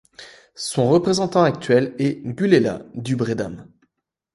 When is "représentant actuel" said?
0.89-1.93